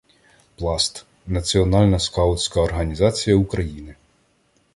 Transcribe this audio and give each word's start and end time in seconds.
"Пласт"— 0.55 1.05
національна 1.27 1.99
скаутська 1.99 2.61
організація 2.61 3.35
України. 3.35 3.95